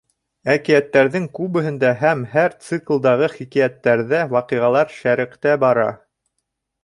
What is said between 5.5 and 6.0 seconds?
бара.